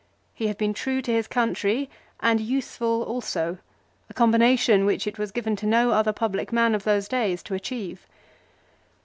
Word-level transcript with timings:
He 0.33 0.47
had 0.47 0.57
been 0.57 0.73
true 0.73 0.99
to 1.03 1.13
his 1.13 1.27
country, 1.27 1.87
and 2.21 2.41
useful 2.41 3.03
also, 3.03 3.59
a 4.09 4.15
combination 4.15 4.83
which 4.83 5.05
it 5.05 5.19
was 5.19 5.29
given 5.31 5.55
to 5.57 5.67
no 5.67 5.91
other 5.91 6.11
public 6.11 6.51
man 6.51 6.73
of 6.73 6.85
those 6.85 7.07
days 7.07 7.43
to 7.43 7.53
achieve. 7.53 8.07